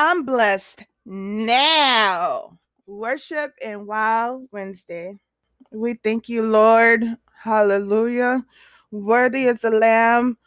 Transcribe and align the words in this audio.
I'm 0.00 0.24
blessed 0.24 0.84
now. 1.06 2.56
Worship 2.86 3.52
and 3.60 3.84
Wow 3.84 4.42
Wednesday. 4.52 5.16
We 5.72 5.94
thank 5.94 6.28
you, 6.28 6.42
Lord. 6.42 7.02
Hallelujah. 7.34 8.44
Worthy 8.92 9.46
is 9.46 9.62
the 9.62 9.70
Lamb. 9.70 10.38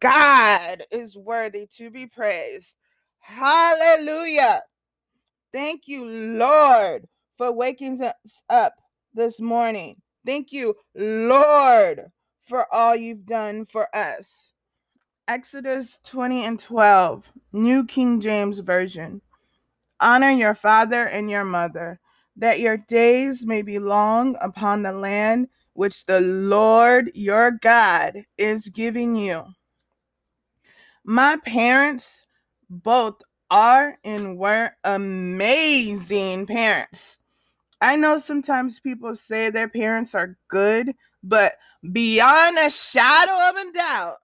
God 0.00 0.82
is 0.90 1.16
worthy 1.16 1.66
to 1.78 1.88
be 1.88 2.08
praised. 2.08 2.76
Hallelujah. 3.20 4.60
Thank 5.50 5.88
you, 5.88 6.04
Lord, 6.04 7.08
for 7.38 7.52
waking 7.52 8.02
us 8.02 8.44
up 8.50 8.74
this 9.14 9.40
morning. 9.40 9.96
Thank 10.26 10.52
you, 10.52 10.74
Lord, 10.94 12.04
for 12.44 12.66
all 12.70 12.94
you've 12.94 13.24
done 13.24 13.64
for 13.64 13.88
us. 13.96 14.52
Exodus 15.30 16.00
20 16.06 16.44
and 16.44 16.58
12, 16.58 17.30
New 17.52 17.86
King 17.86 18.20
James 18.20 18.58
Version. 18.58 19.22
Honor 20.00 20.30
your 20.30 20.56
father 20.56 21.04
and 21.04 21.30
your 21.30 21.44
mother, 21.44 22.00
that 22.34 22.58
your 22.58 22.76
days 22.76 23.46
may 23.46 23.62
be 23.62 23.78
long 23.78 24.36
upon 24.40 24.82
the 24.82 24.90
land 24.90 25.46
which 25.74 26.04
the 26.06 26.20
Lord 26.20 27.12
your 27.14 27.52
God 27.52 28.24
is 28.38 28.66
giving 28.70 29.14
you. 29.14 29.44
My 31.04 31.36
parents 31.46 32.26
both 32.68 33.22
are 33.52 33.96
and 34.02 34.36
were 34.36 34.72
amazing 34.82 36.46
parents. 36.46 37.20
I 37.80 37.94
know 37.94 38.18
sometimes 38.18 38.80
people 38.80 39.14
say 39.14 39.48
their 39.48 39.68
parents 39.68 40.12
are 40.16 40.36
good, 40.48 40.92
but 41.22 41.52
beyond 41.92 42.58
a 42.58 42.68
shadow 42.68 43.48
of 43.48 43.68
a 43.68 43.72
doubt, 43.72 44.16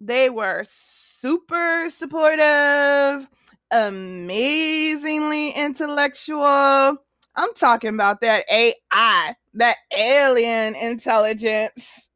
They 0.00 0.30
were 0.30 0.64
super 0.68 1.88
supportive, 1.90 3.28
amazingly 3.70 5.50
intellectual. 5.50 6.96
I'm 7.34 7.54
talking 7.56 7.94
about 7.94 8.20
that 8.22 8.44
AI, 8.50 9.36
that 9.54 9.76
alien 9.96 10.74
intelligence. 10.74 12.08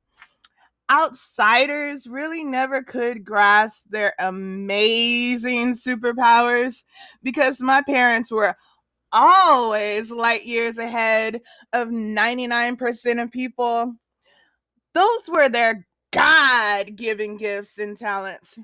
Outsiders 0.89 2.07
really 2.07 2.45
never 2.45 2.83
could 2.83 3.25
grasp 3.25 3.87
their 3.91 4.15
amazing 4.21 5.75
superpowers 5.75 6.85
because 7.23 7.61
my 7.61 7.83
parents 7.83 8.31
were 8.31 8.57
always 9.17 10.11
light 10.11 10.45
years 10.45 10.79
ahead 10.79 11.41
of 11.73 11.89
99% 11.89 13.23
of 13.23 13.33
people. 13.33 13.95
Those 14.93 15.29
were 15.29 15.49
their 15.49 15.87
God 16.13 16.95
given 16.97 17.37
gifts 17.37 17.79
and 17.79 17.99
talents. 17.99 18.59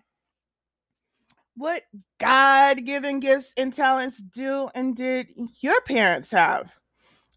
What 1.56 1.83
God 2.19 2.84
given 2.84 3.20
gifts 3.20 3.53
and 3.56 3.72
talents 3.72 4.19
do 4.19 4.69
and 4.75 4.94
did 4.97 5.28
your 5.61 5.81
parents 5.83 6.31
have? 6.31 6.72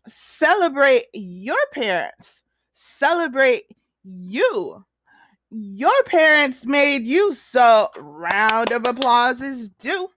Celebrate 0.07 1.05
your 1.13 1.57
parents. 1.73 2.41
Celebrate 2.73 3.63
you. 4.03 4.85
Your 5.51 6.03
parents 6.05 6.65
made 6.65 7.03
you, 7.03 7.33
so 7.33 7.89
round 7.97 8.71
of 8.71 8.85
applause 8.85 9.41
is 9.41 9.69
due. 9.79 10.09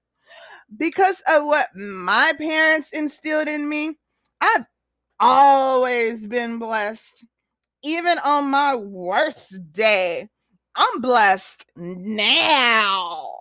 Because 0.77 1.23
of 1.29 1.45
what 1.45 1.69
my 1.75 2.33
parents 2.39 2.93
instilled 2.93 3.49
in 3.49 3.69
me, 3.69 3.99
I've 4.41 4.67
always 5.19 6.27
been 6.27 6.59
blessed. 6.59 7.25
Even 7.83 8.19
on 8.19 8.51
my 8.51 8.75
worst 8.75 9.57
day, 9.73 10.29
I'm 10.75 11.01
blessed 11.01 11.65
now. 11.77 13.33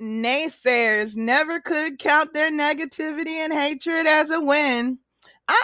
Naysayers 0.00 1.16
never 1.16 1.60
could 1.60 1.98
count 1.98 2.32
their 2.32 2.50
negativity 2.50 3.34
and 3.34 3.52
hatred 3.52 4.06
as 4.06 4.30
a 4.30 4.40
win. 4.40 4.98
I 5.48 5.62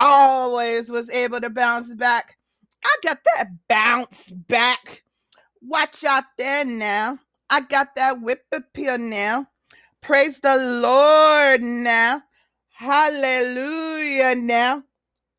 always 0.00 0.90
was 0.90 1.08
able 1.10 1.40
to 1.40 1.50
bounce 1.50 1.94
back. 1.94 2.36
I 2.84 2.96
got 3.02 3.18
that 3.36 3.48
bounce 3.68 4.30
back. 4.30 5.02
Watch 5.62 6.04
out 6.04 6.24
there 6.36 6.64
now. 6.64 7.18
I 7.48 7.60
got 7.62 7.94
that 7.96 8.20
whip 8.20 8.44
appeal 8.52 8.98
now. 8.98 9.46
Praise 10.02 10.40
the 10.40 10.56
Lord 10.56 11.62
now. 11.62 12.22
Hallelujah 12.70 14.34
now. 14.34 14.82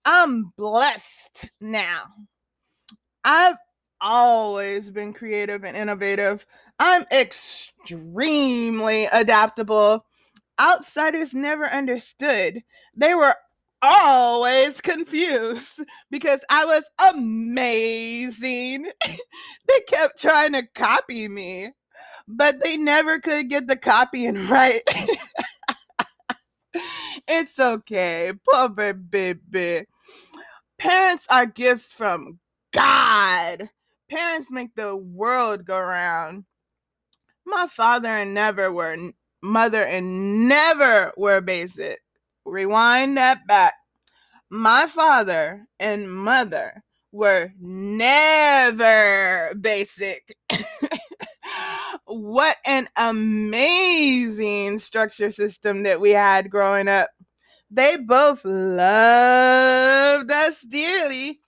I'm 0.06 0.54
blessed 0.58 1.50
now. 1.60 2.04
I've 3.24 3.58
always 4.00 4.90
been 4.92 5.14
creative 5.14 5.64
and 5.64 5.78
innovative. 5.78 6.46
I'm 6.80 7.06
extremely 7.12 9.06
adaptable. 9.06 10.06
Outsiders 10.60 11.34
never 11.34 11.66
understood. 11.66 12.64
They 12.96 13.16
were 13.16 13.36
always 13.82 14.80
confused 14.82 15.80
because 16.12 16.42
I 16.50 16.66
was 16.66 16.90
amazing. 17.00 18.92
they 19.06 19.80
kept 19.88 20.22
trying 20.22 20.54
to 20.54 20.64
copy 20.76 21.28
me, 21.28 21.72
but 22.28 22.62
they 22.64 22.78
never 22.78 23.20
could 23.20 23.50
get 23.50 23.68
the 23.68 23.76
copying 23.76 24.48
right. 24.48 24.82
it's 27.28 27.60
okay, 27.60 28.34
poor 28.50 28.70
baby. 28.70 29.86
Parents 30.78 31.28
are 31.30 31.46
gifts 31.46 31.92
from 31.92 32.40
God. 32.72 33.70
Parents 34.10 34.52
make 34.52 34.74
the 34.76 34.96
world 34.96 35.66
go 35.66 35.80
round. 35.80 36.46
My 37.46 37.68
father 37.68 38.10
and 38.10 38.34
never 38.34 38.72
were 38.72 38.98
mother 39.42 39.82
and 39.82 40.48
never 40.48 41.12
were 41.18 41.42
basic. 41.42 42.00
Rewind 42.46 43.18
that 43.18 43.46
back. 43.48 43.74
My 44.50 44.88
father 44.88 45.66
and 45.80 46.12
mother 46.12 46.84
were 47.12 47.52
never 47.60 49.54
basic. 49.60 50.36
what 52.12 52.58
an 52.66 52.90
amazing 52.98 54.80
structure 54.80 55.32
system 55.32 55.84
that 55.84 56.02
we 56.02 56.12
had 56.12 56.50
growing 56.50 56.88
up. 56.88 57.10
They 57.70 57.98
both 57.98 58.44
loved 58.44 60.32
us 60.32 60.62
dearly. 60.62 61.40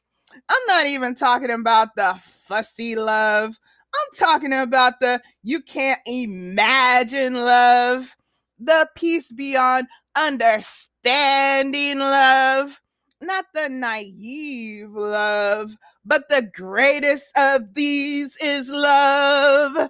I'm 0.48 0.62
not 0.68 0.86
even 0.86 1.16
talking 1.16 1.52
about 1.52 1.96
the 1.96 2.18
fussy 2.22 2.96
love. 2.96 3.60
I'm 3.94 4.18
talking 4.18 4.54
about 4.54 5.00
the 5.00 5.22
you 5.44 5.62
can't 5.62 6.00
imagine 6.06 7.36
love, 7.36 8.16
the 8.60 8.90
peace 8.96 9.32
beyond 9.32 9.88
understanding 10.16 12.00
love, 12.00 12.82
not 13.22 13.46
the 13.54 13.70
naive 13.70 14.92
love, 14.92 15.76
but 16.06 16.30
the 16.30 16.42
greatest 16.42 17.38
of 17.38 17.74
these 17.74 18.38
is 18.38 18.70
love. 18.70 19.90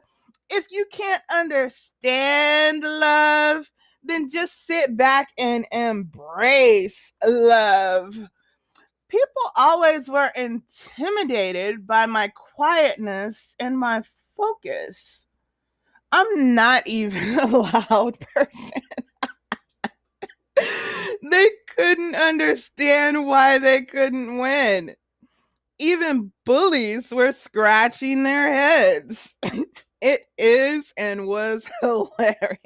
If 0.56 0.68
you 0.70 0.86
can't 0.92 1.24
understand 1.34 2.84
love, 2.84 3.72
then 4.04 4.30
just 4.30 4.68
sit 4.68 4.96
back 4.96 5.30
and 5.40 5.66
embrace 5.72 7.12
love. 7.26 8.14
People 9.08 9.42
always 9.56 10.08
were 10.08 10.32
intimidated 10.36 11.88
by 11.88 12.06
my 12.06 12.32
quietness 12.36 13.56
and 13.60 13.80
my 13.80 14.04
focus. 14.38 15.26
I'm 16.12 16.54
not 16.54 16.86
even 16.86 17.40
a 17.40 17.48
loud 17.48 18.20
person. 18.20 18.82
they 21.24 21.50
couldn't 21.76 22.16
understand 22.16 23.26
why 23.26 23.58
they 23.58 23.82
couldn't 23.82 24.38
win. 24.38 24.96
Even 25.80 26.32
bullies 26.46 27.10
were 27.10 27.32
scratching 27.32 28.22
their 28.22 28.54
heads. 28.54 29.36
it 30.04 30.22
is 30.38 30.94
and 30.98 31.26
was 31.26 31.68
hilarious. 31.82 32.60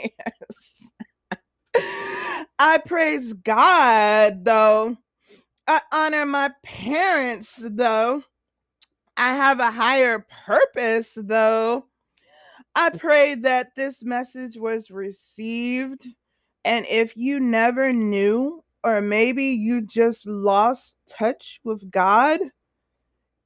I 2.60 2.80
praise 2.86 3.34
God, 3.34 4.44
though 4.44 4.98
I 5.68 5.82
honor 5.92 6.26
my 6.26 6.52
parents, 6.64 7.60
though. 7.62 8.24
I 9.18 9.36
have 9.36 9.60
a 9.60 9.70
higher 9.70 10.26
purpose, 10.46 11.12
though. 11.18 11.88
I 12.74 12.90
pray 12.92 13.36
that 13.36 13.76
this 13.76 14.02
message 14.02 14.56
was 14.56 14.90
received. 14.90 16.08
And 16.64 16.86
if 16.88 17.18
you 17.18 17.42
never 17.42 17.92
knew, 17.92 18.64
or 18.84 19.02
maybe 19.02 19.44
you 19.44 19.82
just 19.82 20.26
lost 20.26 20.96
touch 21.10 21.60
with 21.66 21.92
God, 21.92 22.40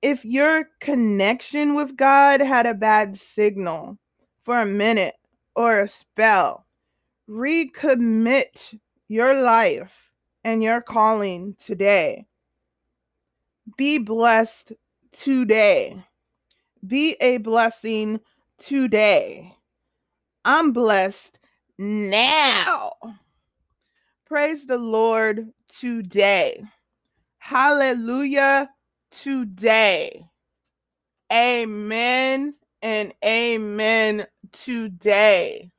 if 0.01 0.25
your 0.25 0.69
connection 0.79 1.75
with 1.75 1.95
God 1.95 2.41
had 2.41 2.65
a 2.65 2.73
bad 2.73 3.15
signal 3.15 3.97
for 4.41 4.59
a 4.59 4.65
minute 4.65 5.15
or 5.55 5.81
a 5.81 5.87
spell, 5.87 6.65
recommit 7.29 8.79
your 9.07 9.41
life 9.41 10.11
and 10.43 10.63
your 10.63 10.81
calling 10.81 11.55
today. 11.59 12.25
Be 13.77 13.99
blessed 13.99 14.73
today. 15.11 16.03
Be 16.85 17.15
a 17.21 17.37
blessing 17.37 18.19
today. 18.57 19.55
I'm 20.45 20.71
blessed 20.71 21.37
now. 21.77 22.93
Praise 24.25 24.65
the 24.65 24.77
Lord 24.77 25.53
today. 25.67 26.63
Hallelujah 27.37 28.69
today. 29.11 30.25
Amen 31.31 32.55
and 32.81 33.13
amen 33.23 34.27
today. 34.51 35.71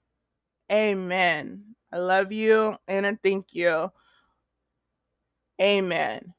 Amen. 0.70 1.64
I 1.92 1.98
love 1.98 2.32
you 2.32 2.76
and 2.88 3.06
I 3.06 3.18
thank 3.22 3.54
you. 3.54 3.90
Amen. 5.60 6.34